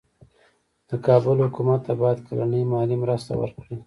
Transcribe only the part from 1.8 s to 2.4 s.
ته باید